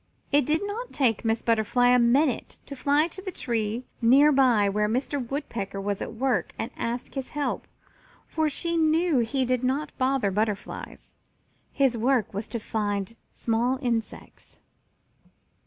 It 0.31 0.47
did 0.47 0.65
not 0.65 0.91
take 0.91 1.23
Miss 1.23 1.43
Butterfly 1.43 1.89
a 1.89 1.99
minute 1.99 2.57
to 2.65 2.75
fly 2.75 3.07
to 3.09 3.21
the 3.21 3.29
tree 3.31 3.85
near 4.01 4.31
by 4.31 4.67
where 4.67 4.89
Mr. 4.89 5.23
Woodpecker 5.29 5.79
was 5.79 6.01
at 6.01 6.15
work 6.15 6.53
and 6.57 6.71
ask 6.75 7.13
his 7.13 7.29
help, 7.29 7.67
for 8.27 8.49
she 8.49 8.77
knew 8.77 9.19
he 9.19 9.45
did 9.45 9.63
not 9.63 9.95
bother 9.99 10.31
butterflies. 10.31 11.13
His 11.71 11.95
work 11.99 12.33
was 12.33 12.47
to 12.47 12.59
find 12.59 13.15
small 13.29 13.77
insects. 13.79 14.57